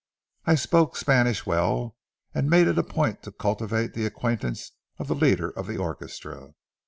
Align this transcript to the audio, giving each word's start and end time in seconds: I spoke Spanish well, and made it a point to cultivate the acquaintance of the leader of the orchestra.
I 0.45 0.55
spoke 0.55 0.95
Spanish 0.97 1.45
well, 1.45 1.95
and 2.33 2.49
made 2.49 2.67
it 2.67 2.79
a 2.79 2.81
point 2.81 3.21
to 3.21 3.31
cultivate 3.31 3.93
the 3.93 4.07
acquaintance 4.07 4.71
of 4.97 5.07
the 5.07 5.13
leader 5.13 5.51
of 5.51 5.67
the 5.67 5.77
orchestra. 5.77 6.55